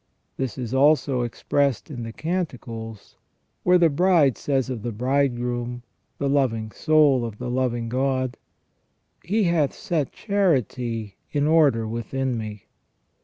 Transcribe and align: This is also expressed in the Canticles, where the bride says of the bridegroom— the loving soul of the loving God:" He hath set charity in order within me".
This 0.35 0.57
is 0.57 0.73
also 0.73 1.21
expressed 1.21 1.91
in 1.91 2.01
the 2.01 2.11
Canticles, 2.11 3.17
where 3.61 3.77
the 3.77 3.87
bride 3.91 4.35
says 4.35 4.67
of 4.67 4.81
the 4.81 4.91
bridegroom— 4.91 5.83
the 6.17 6.27
loving 6.27 6.71
soul 6.71 7.23
of 7.23 7.37
the 7.37 7.51
loving 7.51 7.87
God:" 7.87 8.35
He 9.23 9.43
hath 9.43 9.75
set 9.75 10.11
charity 10.11 11.17
in 11.33 11.45
order 11.45 11.87
within 11.87 12.35
me". 12.35 12.65